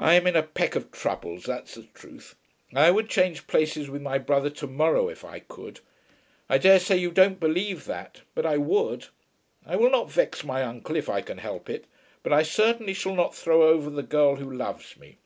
"I'm 0.00 0.26
in 0.26 0.34
a 0.34 0.42
peck 0.42 0.74
of 0.74 0.90
troubles; 0.90 1.44
that's 1.44 1.74
the 1.74 1.84
truth. 1.94 2.34
I 2.74 2.90
would 2.90 3.08
change 3.08 3.46
places 3.46 3.88
with 3.88 4.02
my 4.02 4.18
brother 4.18 4.50
to 4.50 4.66
morrow 4.66 5.08
if 5.08 5.24
I 5.24 5.38
could. 5.38 5.78
I 6.48 6.58
daresay 6.58 6.96
you 6.96 7.12
don't 7.12 7.38
believe 7.38 7.84
that, 7.84 8.22
but 8.34 8.44
I 8.44 8.56
would. 8.56 9.06
I 9.64 9.76
will 9.76 9.90
not 9.90 10.10
vex 10.10 10.42
my 10.42 10.64
uncle 10.64 10.96
if 10.96 11.08
I 11.08 11.20
can 11.20 11.38
help 11.38 11.70
it, 11.70 11.84
but 12.24 12.32
I 12.32 12.42
certainly 12.42 12.94
shall 12.94 13.14
not 13.14 13.32
throw 13.32 13.62
over 13.62 13.90
the 13.90 14.02
girl 14.02 14.34
who 14.34 14.50
loves 14.50 14.96
me. 14.96 15.18